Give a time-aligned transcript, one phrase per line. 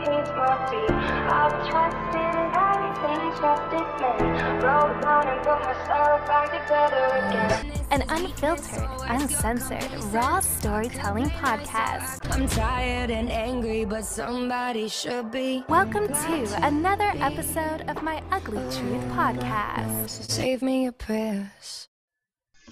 [0.00, 0.90] he's my feet.
[0.90, 4.60] I've trusted everything, trusted men.
[4.60, 7.72] Down and put myself back together again.
[7.90, 12.28] An unfiltered, uncensored, raw storytelling podcast.
[12.32, 15.64] I'm tired and angry, but somebody should be.
[15.68, 20.08] Welcome to another episode of my Ugly Truth podcast.
[20.30, 21.88] Save me your prayers.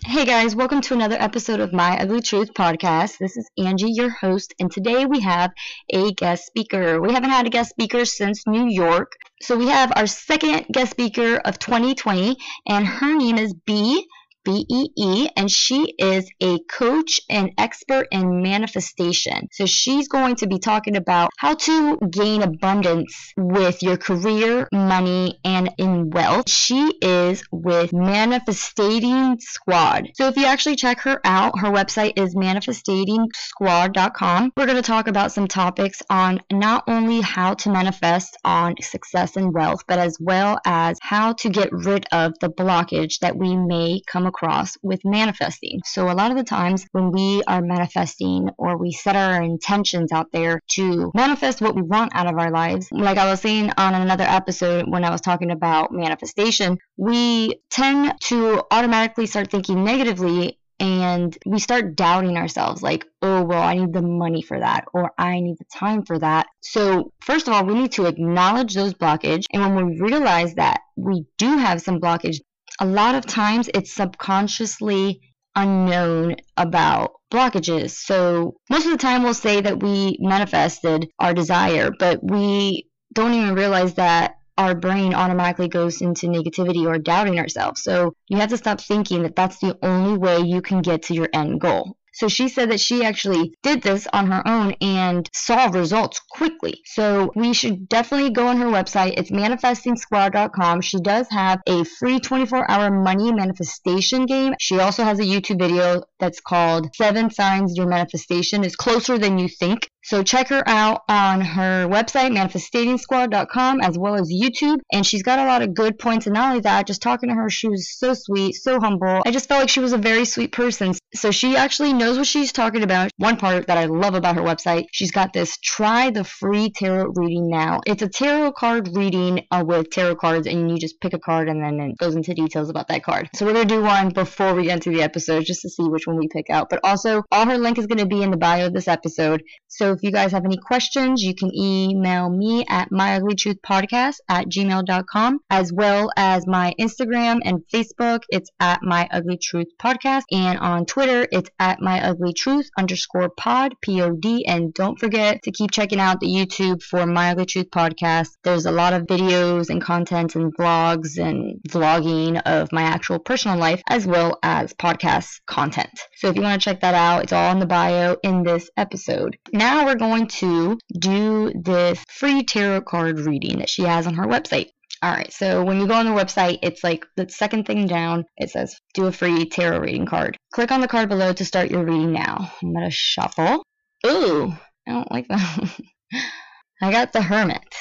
[0.02, 3.18] Hey guys, welcome to another episode of My Ugly Truth podcast.
[3.18, 5.52] This is Angie, your host, and today we have
[5.88, 7.00] a guest speaker.
[7.00, 9.12] We haven't had a guest speaker since New York.
[9.40, 12.36] So we have our second guest speaker of 2020,
[12.66, 14.04] and her name is Bee.
[14.44, 19.48] B-E-E, and she is a coach and expert in manifestation.
[19.52, 25.40] So she's going to be talking about how to gain abundance with your career, money,
[25.44, 26.50] and in wealth.
[26.50, 30.10] She is with Manifestating Squad.
[30.14, 34.52] So if you actually check her out, her website is manifestatingsquad.com.
[34.56, 39.36] We're going to talk about some topics on not only how to manifest on success
[39.36, 43.56] and wealth, but as well as how to get rid of the blockage that we
[43.56, 44.33] may come across
[44.82, 45.80] with manifesting.
[45.84, 50.12] So, a lot of the times when we are manifesting or we set our intentions
[50.12, 53.72] out there to manifest what we want out of our lives, like I was saying
[53.76, 59.84] on another episode when I was talking about manifestation, we tend to automatically start thinking
[59.84, 64.84] negatively and we start doubting ourselves like oh well i need the money for that
[64.92, 68.74] or i need the time for that so first of all we need to acknowledge
[68.74, 72.40] those blockage and when we realize that we do have some blockage
[72.80, 75.20] a lot of times it's subconsciously
[75.56, 81.90] unknown about blockages so most of the time we'll say that we manifested our desire
[81.98, 87.82] but we don't even realize that our brain automatically goes into negativity or doubting ourselves.
[87.82, 91.14] So you have to stop thinking that that's the only way you can get to
[91.14, 91.96] your end goal.
[92.14, 96.80] So she said that she actually did this on her own and saw results quickly.
[96.86, 99.14] So we should definitely go on her website.
[99.16, 100.80] It's manifestingsquad.com.
[100.80, 104.54] She does have a free 24 hour money manifestation game.
[104.60, 109.38] She also has a YouTube video that's called Seven Signs Your Manifestation is Closer Than
[109.38, 109.90] You Think.
[110.04, 114.80] So check her out on her website, manifestatingsquad.com, as well as YouTube.
[114.92, 116.26] And she's got a lot of good points.
[116.26, 119.22] And not only that, just talking to her, she was so sweet, so humble.
[119.24, 120.92] I just felt like she was a very sweet person.
[121.14, 123.12] So she actually knows what she's talking about.
[123.16, 127.12] One part that I love about her website, she's got this try the free tarot
[127.14, 127.80] reading now.
[127.86, 131.48] It's a tarot card reading uh, with tarot cards, and you just pick a card
[131.48, 133.30] and then it goes into details about that card.
[133.34, 135.88] So we're going to do one before we get into the episode just to see
[135.88, 136.68] which one we pick out.
[136.68, 139.42] But also, all her link is going to be in the bio of this episode.
[139.68, 145.38] So if you guys have any questions, you can email me at myuglytruthpodcast at gmail.com,
[145.50, 148.20] as well as my Instagram and Facebook.
[148.28, 150.22] It's at My Ugly Truth Podcast.
[150.30, 154.44] And on Twitter, it's at My Ugly Truth underscore pod, P O D.
[154.46, 158.28] And don't forget to keep checking out the YouTube for My Ugly Truth Podcast.
[158.42, 163.58] There's a lot of videos and content and vlogs and vlogging of my actual personal
[163.58, 165.90] life, as well as podcast content.
[166.16, 168.68] So if you want to check that out, it's all in the bio in this
[168.76, 169.36] episode.
[169.52, 174.26] Now we're going to do this free tarot card reading that she has on her
[174.26, 174.70] website.
[175.02, 178.24] All right, so when you go on the website, it's like the second thing down.
[178.38, 180.38] It says do a free tarot reading card.
[180.54, 182.52] Click on the card below to start your reading now.
[182.62, 183.62] I'm gonna shuffle.
[184.06, 184.54] Ooh,
[184.88, 185.80] I don't like that.
[186.82, 187.74] I got the Hermit.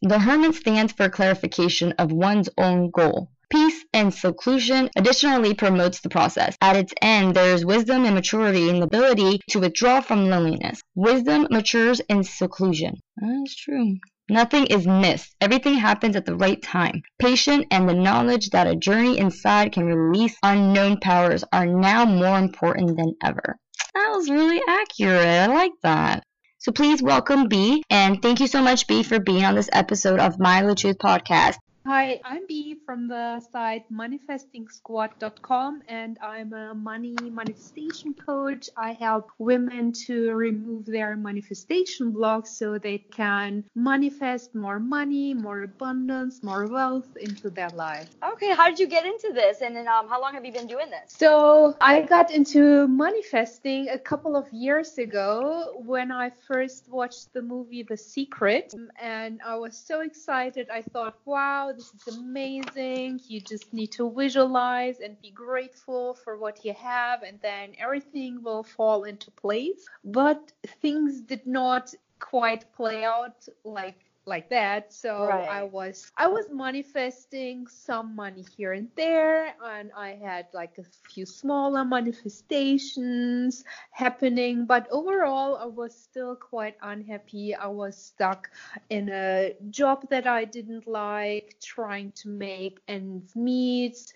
[0.00, 3.31] The Hermit stands for clarification of one's own goal.
[3.52, 6.56] Peace and seclusion additionally promotes the process.
[6.62, 10.80] At its end, there is wisdom and maturity in the ability to withdraw from loneliness.
[10.94, 12.94] Wisdom matures in seclusion.
[13.22, 13.98] Mm, That's true.
[14.30, 15.36] Nothing is missed.
[15.38, 17.02] Everything happens at the right time.
[17.18, 22.38] Patient and the knowledge that a journey inside can release unknown powers are now more
[22.38, 23.58] important than ever.
[23.92, 25.26] That was really accurate.
[25.26, 26.24] I like that.
[26.56, 30.20] So please welcome Bee, and thank you so much, Bee, for being on this episode
[30.20, 31.56] of My Truth podcast.
[31.84, 38.70] Hi, I'm Bee from the site manifestingsquad.com and I'm a money manifestation coach.
[38.76, 45.64] I help women to remove their manifestation blocks so they can manifest more money, more
[45.64, 48.08] abundance, more wealth into their life.
[48.32, 49.60] Okay, how did you get into this?
[49.60, 51.12] And then um, how long have you been doing this?
[51.12, 57.42] So I got into manifesting a couple of years ago when I first watched the
[57.42, 60.68] movie The Secret and I was so excited.
[60.70, 63.20] I thought, wow, this is amazing.
[63.26, 68.42] You just need to visualize and be grateful for what you have, and then everything
[68.42, 69.86] will fall into place.
[70.04, 74.92] But things did not quite play out like like that.
[74.92, 75.48] So Right.
[75.48, 80.84] I was I was manifesting some money here and there and I had like a
[80.84, 87.54] few smaller manifestations happening, but overall I was still quite unhappy.
[87.54, 88.50] I was stuck
[88.90, 94.12] in a job that I didn't like, trying to make ends meet,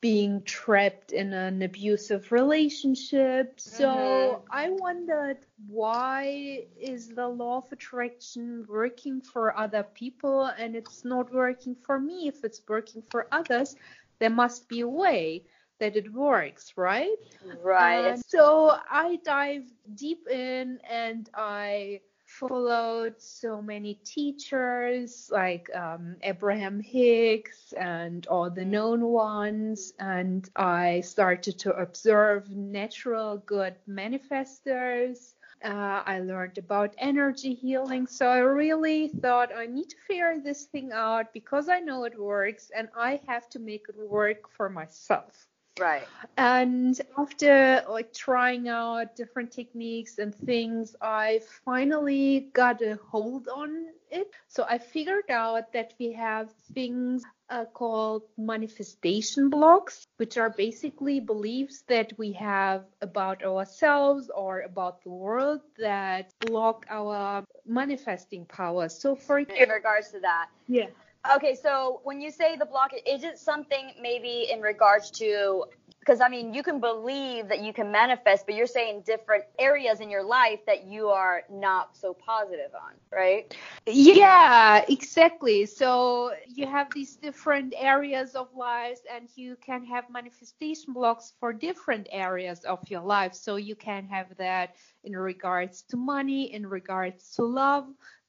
[0.00, 3.58] being trapped in an abusive relationship.
[3.60, 4.44] So Mhm.
[4.50, 11.32] I wondered why is the law of attraction working for other people and it's not
[11.32, 12.28] working for me?
[12.28, 13.76] If it's working for others,
[14.20, 15.44] there must be a way
[15.78, 17.16] that it works, right?
[17.62, 18.06] Right.
[18.06, 19.64] And so I dive
[19.94, 22.00] deep in and I
[22.40, 29.92] followed so many teachers like um, Abraham Hicks and all the known ones.
[29.98, 35.34] And I started to observe natural good manifestors.
[35.62, 38.06] Uh, I learned about energy healing.
[38.06, 42.18] So I really thought I need to figure this thing out because I know it
[42.18, 46.06] works and I have to make it work for myself right.
[46.36, 53.86] and after like trying out different techniques and things i finally got a hold on
[54.10, 60.50] it so i figured out that we have things uh, called manifestation blocks which are
[60.50, 68.44] basically beliefs that we have about ourselves or about the world that block our manifesting
[68.46, 70.48] power so for In regards to that.
[70.68, 70.86] yeah
[71.34, 75.64] Okay, so when you say the block, is it something maybe in regards to
[76.00, 80.00] because I mean you can believe that you can manifest, but you're saying different areas
[80.00, 83.54] in your life that you are not so positive on, right?
[83.86, 85.66] Yeah, exactly.
[85.66, 91.52] So you have these different areas of lives, and you can have manifestation blocks for
[91.52, 93.34] different areas of your life.
[93.34, 97.86] So you can have that in regards to money, in regards to love.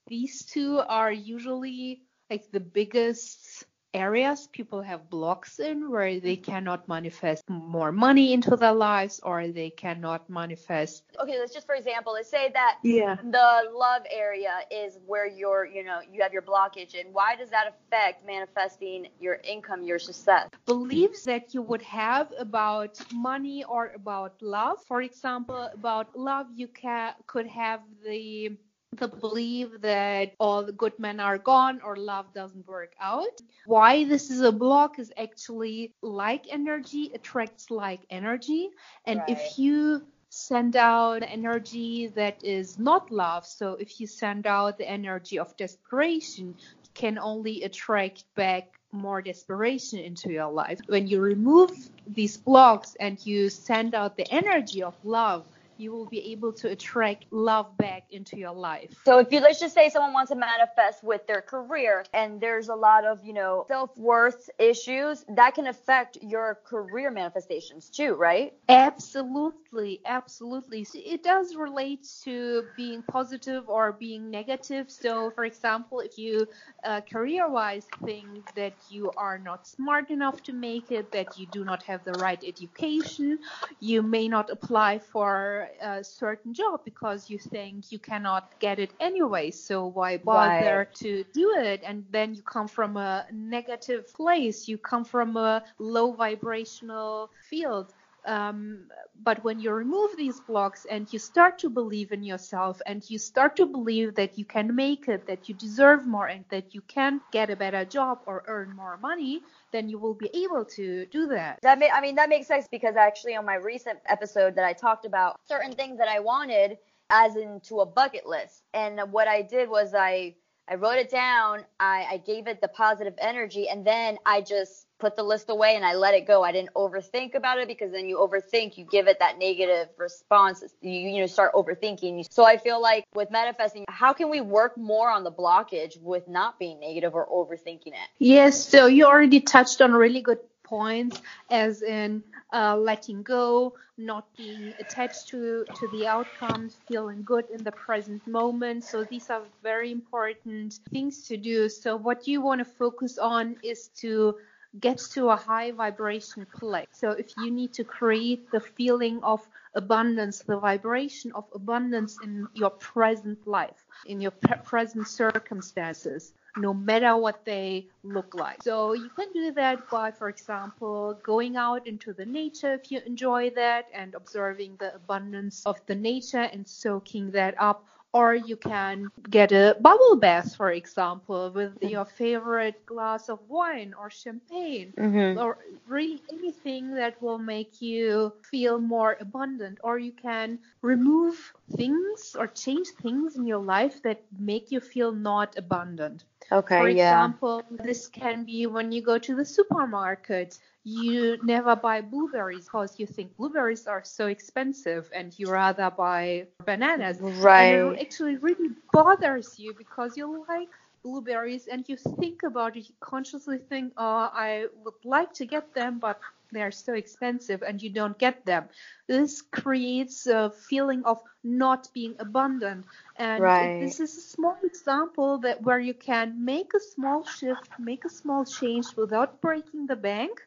[0.07, 6.51] These two are usually like the biggest areas people have blocks in where they mm-hmm.
[6.51, 11.75] cannot manifest more money into their lives or they cannot manifest Okay, let's just for
[11.75, 16.31] example, let's say that yeah the love area is where you're, you know, you have
[16.31, 20.47] your blockage, and why does that affect manifesting your income, your success?
[20.65, 24.77] beliefs that you would have about money or about love.
[24.87, 28.57] For example, about love, you ca- could have the
[28.97, 33.39] the belief that all the good men are gone or love doesn't work out.
[33.65, 38.69] Why this is a block is actually like energy attracts like energy,
[39.05, 39.29] and Right.
[39.29, 44.89] if you send out energy that is not love, so if you send out the
[44.89, 50.79] energy of desperation, you can only attract back more desperation into your life.
[50.87, 51.71] When you remove
[52.07, 55.47] these blocks and you send out the energy of love,
[55.81, 58.95] you will be able to attract love back into your life.
[59.03, 62.69] So if you let's just say someone wants to manifest with their career and there's
[62.69, 68.53] a lot of, you know, self-worth issues, that can affect your career manifestations too, right?
[68.69, 70.83] Absolutely, absolutely.
[70.83, 74.91] So It does relate to being positive or being negative.
[74.91, 76.47] So, for example, if you
[76.83, 81.47] uh, career wise think that you are not smart enough to make it, that you
[81.47, 83.39] do not have the right education,
[83.79, 88.93] you may not apply for a certain job because you think you cannot get it
[88.99, 89.51] anyway.
[89.51, 90.99] So, why bother Right.
[91.01, 91.81] to do it?
[91.85, 97.93] And then you come from a negative place, you come from a low vibrational field
[98.25, 98.87] um,
[99.21, 103.17] but when you remove these blocks and you start to believe in yourself and you
[103.17, 106.81] start to believe that you can make it, that you deserve more, and that you
[106.81, 111.05] can get a better job or earn more money, then you will be able to
[111.07, 111.59] do that.
[111.61, 115.05] That I mean that makes sense because actually on my recent episode that I talked
[115.05, 116.77] about certain things that I wanted
[117.09, 118.63] as into a bucket list.
[118.73, 120.35] And what I did was I
[120.67, 124.87] I wrote it down, I, I gave it the positive energy, and then I just
[125.01, 126.43] put the list away and I let it go.
[126.43, 130.63] I didn't overthink about it because then you overthink, you give it that negative response.
[130.81, 132.25] You you know start overthinking.
[132.29, 136.27] So I feel like with manifesting, how can we work more on the blockage with
[136.27, 138.09] not being negative or overthinking it?
[138.19, 144.25] Yes, so you already touched on really good points, as in uh, letting go, not
[144.37, 148.83] being attached to to the outcomes, feeling good in the present moment.
[148.83, 151.67] So these are very important things to do.
[151.67, 154.37] So what you want to focus on is to
[154.79, 156.87] get to a high vibration place.
[156.91, 162.47] So if you need to create the feeling of abundance, the vibration of abundance in
[162.53, 168.61] your present life, in your pre- present circumstances, no matter what they look like.
[168.63, 172.99] So you can do that by, for example, going out into the nature if you
[173.05, 178.55] enjoy that and observing the abundance of the nature and soaking that up or you
[178.57, 184.93] can get a bubble bath, for example, with your favorite glass of wine or champagne,
[184.97, 185.39] Mhm.
[185.39, 189.79] or really anything that will make you feel more abundant.
[189.83, 195.11] Or you can remove things or change things in your life that make you feel
[195.13, 196.25] not abundant.
[196.51, 197.31] Okay, For yeah.
[197.31, 200.59] example, this can be when you go to the supermarket.
[200.83, 206.47] You never buy blueberries because you think blueberries are so expensive and you rather buy
[206.65, 207.19] bananas.
[207.19, 207.73] Right.
[207.73, 210.69] And it actually really bothers you because you like
[211.03, 215.73] blueberries and you think about it, you consciously think, oh, I would like to get
[215.73, 216.19] them, but
[216.51, 218.69] they're so expensive and you don't get them.
[219.07, 222.85] This creates a feeling of not being abundant.
[223.15, 223.79] And Right.
[223.79, 228.09] this is a small example that where you can make a small shift, make a
[228.09, 230.41] small change without breaking the bank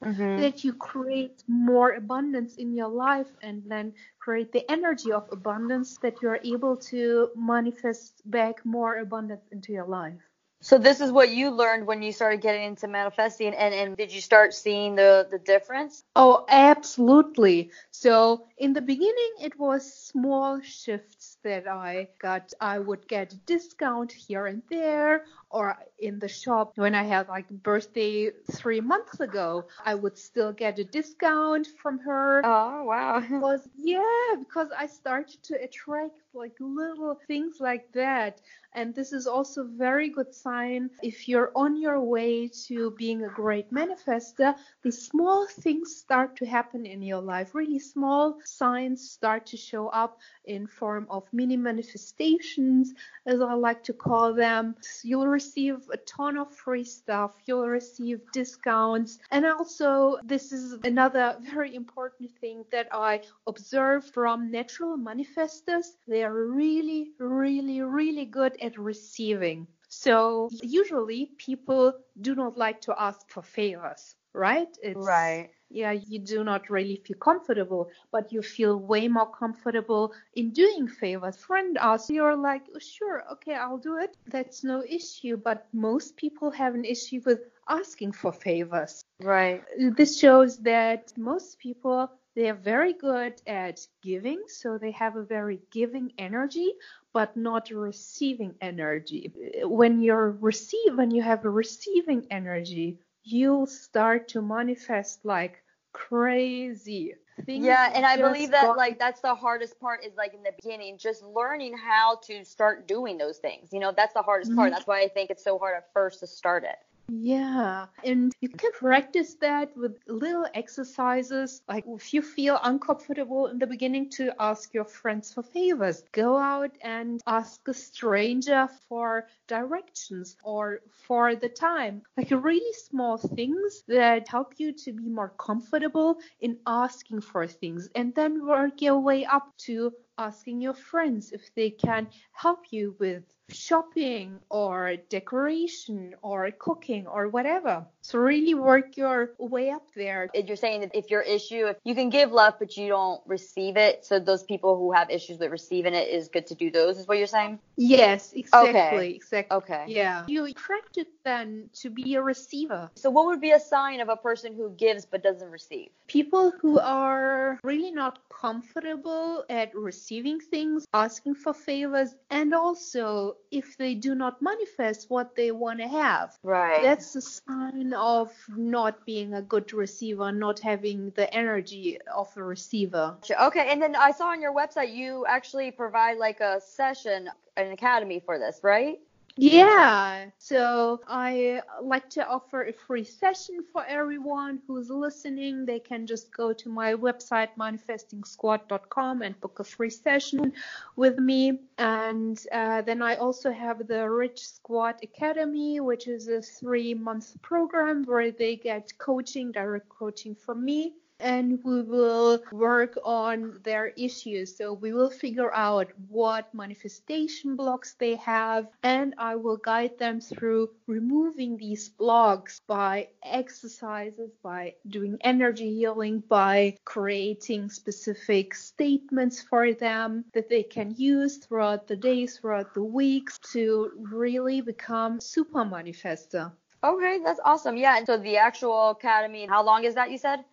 [0.00, 0.36] Mhm.
[0.36, 5.96] that you create more abundance in your life and then create the energy of abundance
[5.98, 10.35] that you're able to manifest back more abundance into your life.
[10.62, 14.12] So this is what you learned when you started getting into manifesting, and and did
[14.12, 16.02] you start seeing the the difference?
[16.16, 17.70] Oh, absolutely.
[17.90, 22.52] So in the beginning, it was small shifts that I got.
[22.60, 27.28] I would get a discount here and there, or in the shop when I had
[27.28, 32.42] like birthday three months ago, I would still get a discount from her.
[32.44, 33.22] Oh wow.
[33.30, 38.40] was yeah because i started to attract like little things like that
[38.74, 43.24] and this is also a very good sign if you're on your way to being
[43.24, 49.10] a great manifester the small things start to happen in your life really small signs
[49.10, 52.92] start to show up in form of mini manifestations
[53.26, 58.18] as i like to call them you'll receive a ton of free stuff you'll receive
[58.32, 59.18] discounts.
[59.30, 59.90] And also
[60.24, 63.12] this is another very important thing that i
[63.52, 65.86] observe from natural manifestors.
[66.12, 69.66] They are really really really good at receiving.
[69.88, 71.84] So usually people
[72.26, 74.68] do not like to ask for favors right?
[74.82, 75.50] It's Right.
[75.70, 80.88] Yeah, you do not really feel comfortable, but you feel way more comfortable in doing
[80.88, 81.36] favors.
[81.36, 84.16] Friend asks, you're like, "Oh, sure, okay, I'll do it.
[84.26, 85.36] That's no issue.
[85.36, 89.04] But most people have an issue with asking for favors.
[89.20, 89.62] Right.
[89.96, 95.24] This shows that most people they are very good at giving, so they have a
[95.24, 96.74] very giving energy,
[97.14, 99.32] but not receiving energy.
[99.64, 107.14] When you're receive, when you have a receiving energy, you'll start to manifest like crazy.
[107.44, 110.42] Things Yeah, and I believe that got- like that's the hardest part is like in
[110.42, 113.72] the beginning, just learning how to start doing those things.
[113.72, 114.70] You know, that's the hardest part.
[114.70, 114.74] Mhm.
[114.74, 116.78] That's why I think it's so hard at first to start it.
[117.08, 121.62] Yeah, and you can practice that with little exercises.
[121.68, 126.36] Like if you feel uncomfortable in the beginning to ask your friends for favors, go
[126.36, 132.02] out and ask a stranger for directions or for the time.
[132.16, 137.88] Like really small things that help you to be more comfortable in asking for things,
[137.94, 142.96] and then work your way up to asking your friends if they can help you
[142.98, 147.86] with shopping or decoration or cooking or whatever.
[148.02, 150.28] So really work your way up there.
[150.34, 153.76] You're saying that if your issue, if you can give love but you don't receive
[153.76, 156.98] it, so those people who have issues with receiving it is good to do those.
[156.98, 157.58] Is what you're saying?
[157.76, 159.10] Yes, exactly, Okay.
[159.14, 159.56] exactly.
[159.56, 159.84] Okay.
[159.88, 160.24] Yeah.
[160.26, 162.90] You practice then to be a receiver.
[162.94, 165.90] So what would be a sign of a person who gives but doesn't receive?
[166.06, 170.05] People who are really not comfortable at receiving
[170.50, 175.88] things, asking for favors, and also if they do not manifest what they want to
[175.88, 176.36] have.
[176.42, 176.82] Right.
[176.82, 182.42] That's a sign of not being a good receiver, not having the energy of a
[182.42, 183.16] receiver.
[183.40, 187.72] Okay, and then I saw on your website you actually provide like a session, an
[187.72, 188.98] academy for this, right?
[189.38, 195.66] Yeah, so I like to offer a free session for everyone who's listening.
[195.66, 200.54] They can just go to my website, manifestingsquad.com, and book a free session
[200.96, 201.60] with me.
[201.76, 207.36] And uh, then I also have the Rich Squad Academy, which is a three month
[207.42, 210.94] program where they get coaching, direct coaching from me.
[211.18, 214.56] And we will work on their issues.
[214.56, 220.20] So we will figure out what manifestation blocks they have, and I will guide them
[220.20, 229.72] through removing these blocks by exercises, by doing energy healing, by creating specific statements for
[229.72, 235.64] them that they can use throughout the days, throughout the weeks to really become super
[235.64, 236.52] manifester.
[236.84, 237.76] Okay, that's awesome.
[237.76, 240.44] Yeah, and so the actual academy, how long is that you said?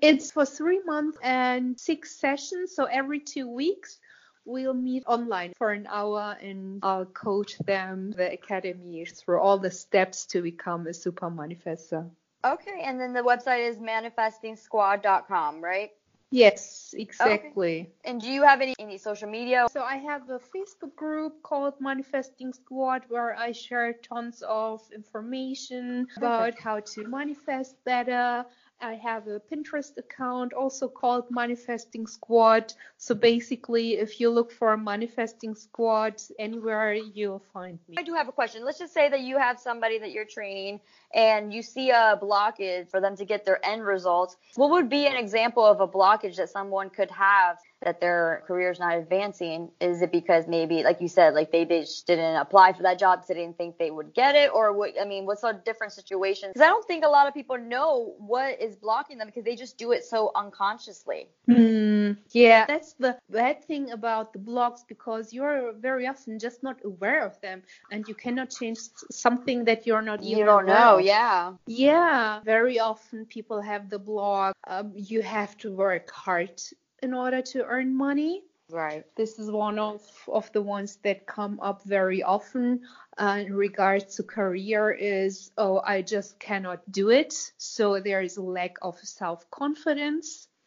[0.00, 3.98] It's for three months and six sessions, so every two weeks
[4.44, 9.70] we'll meet online for an hour and I'll coach them, the academy, through all the
[9.70, 12.08] steps to become a super manifester.
[12.44, 15.90] Okay, and then the website is manifestingsquad.com, right?
[16.30, 17.80] Yes, exactly.
[17.80, 17.90] Okay.
[18.04, 19.66] And do you have any any social media?
[19.72, 26.06] So I have a Facebook group called Manifesting Squad where I share tons of information
[26.16, 28.46] about how to manifest better.
[28.82, 32.72] I have a Pinterest account also called Manifesting Squad.
[32.96, 37.96] So basically, if you look for Manifesting Squad anywhere, you'll find me.
[37.98, 38.64] I do have a question.
[38.64, 40.80] Let's just say that you have somebody that you're training
[41.14, 44.36] and you see a blockage for them to get their end results.
[44.54, 48.70] What would be an example of a blockage that someone could have that their career
[48.70, 49.70] is not advancing?
[49.80, 53.18] Is it because maybe, like you said, like they, just didn't apply for that job
[53.18, 54.50] because they didn't think they would get it?
[54.52, 56.50] Or what, I mean, what's a different situation?
[56.50, 59.56] Because I don't think a lot of people know what is blocking them because they
[59.56, 61.28] just do it so unconsciously.
[61.46, 62.12] Hmm.
[62.30, 67.24] yeah, that's the bad thing about the blogs because you're very often just not aware
[67.24, 68.78] of them and you cannot change
[69.10, 71.04] something that you're not You even don't know, of.
[71.04, 71.52] yeah.
[71.66, 74.54] Yeah, very often people have the blog.
[74.66, 76.60] Um, you have to work hard
[77.02, 78.42] in order to earn money.
[78.72, 79.04] Right.
[79.16, 82.82] This is one of, of the ones that come up very often
[83.18, 87.34] uh, in regards to career is, oh, I just cannot do it.
[87.56, 89.50] So there is a lack of self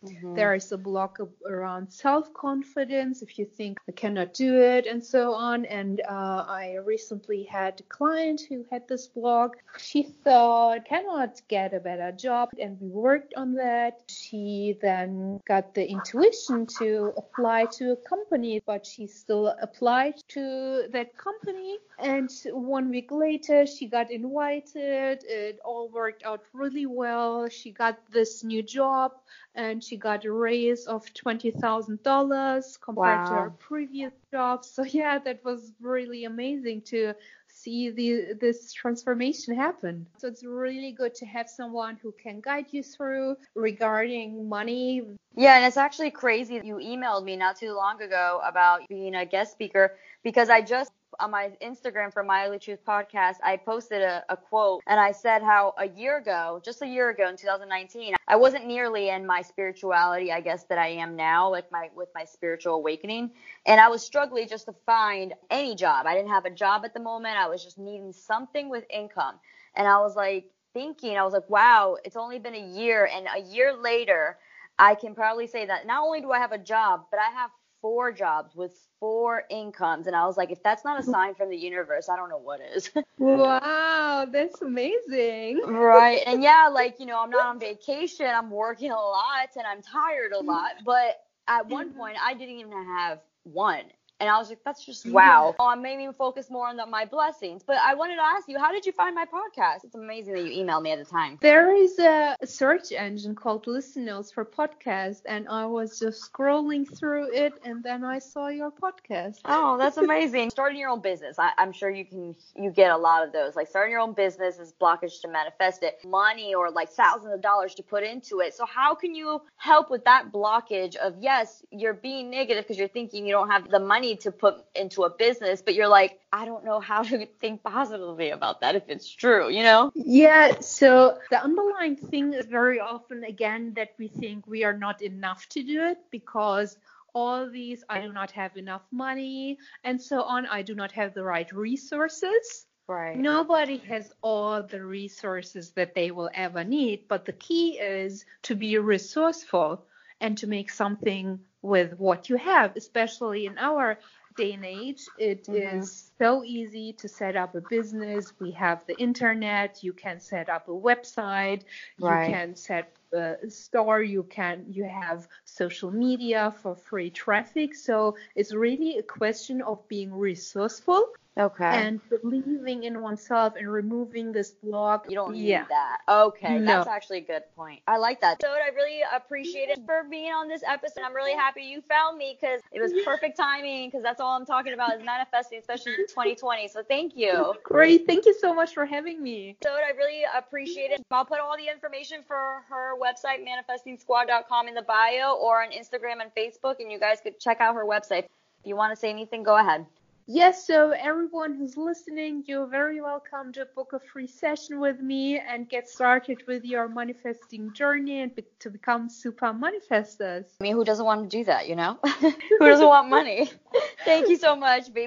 [0.03, 0.35] Mhm.
[0.35, 4.85] There is a block of, around self confidence if you think I cannot do it
[4.85, 5.65] and so on.
[5.65, 9.57] And uh, I recently had a client who had this block.
[9.77, 14.01] She thought cannot get a better job, and we worked on that.
[14.09, 20.87] She then got the intuition to apply to a company, but she still applied to
[20.91, 21.77] that company.
[21.99, 25.23] And one week later, she got invited.
[25.23, 27.47] It all worked out really well.
[27.47, 29.13] She got this new job
[29.55, 34.65] and she got a raise of $20,000 compared to her previous job.
[34.65, 37.13] So yeah, that was really amazing to
[37.47, 40.07] see the this transformation happen.
[40.17, 45.03] So it's really good to have someone who can guide you through regarding money.
[45.35, 46.61] Yeah, and it's actually crazy.
[46.63, 50.91] You emailed me not too long ago about being a guest speaker because I just
[51.19, 55.11] on my Instagram for My Ugly Truth podcast, I posted a, a quote and I
[55.11, 59.25] said how a year ago, just a year ago in 2019, I wasn't nearly in
[59.25, 63.31] my spirituality, I guess that I am now, like my with my spiritual awakening,
[63.65, 66.05] and I was struggling just to find any job.
[66.05, 67.37] I didn't have a job at the moment.
[67.37, 69.35] I was just needing something with income,
[69.75, 73.27] and I was like thinking, I was like, wow, it's only been a year, and
[73.35, 74.37] a year later.
[74.79, 77.51] I can probably say that not only do I have a job, but I have
[77.83, 80.07] four jobs with four incomes.
[80.07, 81.11] And I was like, if that's not a mm-hmm.
[81.11, 82.89] sign from the universe, I don't know what is.
[83.19, 85.61] Wow, that's amazing.
[85.65, 86.21] right.
[86.25, 88.25] And yeah, like, you know, I'm not on vacation.
[88.25, 90.71] I'm working a lot and I'm tired a lot.
[90.83, 91.99] But at one mm-hmm.
[91.99, 93.83] point, I didn't even have one.
[94.19, 95.13] And I was like, that's just mm-hmm.
[95.13, 95.55] wow.
[95.59, 97.63] Oh, I made me focus more on the, my blessings.
[97.63, 99.83] But I wanted to ask you, how did you find my podcast?
[99.83, 101.37] It's amazing that you emailed me at the time.
[101.41, 106.87] There is a search engine called Listen Notes for podcasts, and I was just scrolling
[106.97, 109.39] through it, and then I saw your podcast.
[109.45, 110.49] Oh, that's amazing.
[110.51, 111.37] starting your own business.
[111.37, 113.55] I, I'm sure you can you get a lot of those.
[113.55, 115.99] Like starting your own business is blockage to manifest it.
[116.05, 118.53] Money or like thousands of dollars to put into it.
[118.53, 122.87] So how can you help with that blockage of yes, you're being negative because you're
[122.87, 126.45] thinking you don't have the money to put into a business, but you're like, I
[126.45, 129.91] don't know how to think positively about that if it's true, you know?
[129.95, 135.01] Yeah, so the underlying thing is very often, again, that we think we are not
[135.01, 136.77] enough to do it because
[137.13, 141.13] all these, I do not have enough money, and so on, I do not have
[141.13, 142.65] the right resources.
[142.87, 143.17] Right.
[143.17, 148.55] Nobody has all the resources that they will ever need, but the key is to
[148.55, 149.85] be resourceful
[150.19, 153.97] and to make something with what you have, especially in our
[154.37, 155.01] day and age.
[155.17, 155.79] It mm-hmm.
[155.79, 158.33] is so easy to set up a business.
[158.39, 161.63] We have the internet, you can set up a website,
[161.99, 162.27] Right.
[162.27, 167.75] you can set a store, you can you have social media for free traffic.
[167.75, 171.65] So it's really a question of being resourceful Okay.
[171.65, 175.07] and believing in oneself and removing this block.
[175.09, 175.61] You don't yeah.
[175.61, 175.97] need that.
[176.07, 176.65] Okay, No.
[176.65, 177.81] that's actually a good point.
[177.87, 178.39] I like that.
[178.41, 181.01] So I really appreciate it for being on this episode.
[181.03, 184.45] I'm really happy you found me because it was perfect timing because that's all I'm
[184.45, 186.67] talking about is manifesting, especially in 2020.
[186.67, 187.55] So thank you.
[187.63, 188.05] Great.
[188.05, 189.57] Thank you so much for having me.
[189.63, 191.03] So I really appreciate it.
[191.09, 196.21] I'll put all the information for her website, manifestingsquad.com, in the bio or on Instagram
[196.21, 198.25] and Facebook, and you guys could check out her website.
[198.25, 199.85] If you want to say anything, go ahead.
[200.25, 205.37] Yes, so everyone who's listening, you're very welcome to book a free session with me
[205.37, 210.45] and get started with your manifesting journey and be- to become super manifestors.
[210.61, 211.99] I mean, who doesn't want to do that, you know?
[212.21, 213.51] who doesn't want money?
[214.05, 215.01] Thank you so much, baby.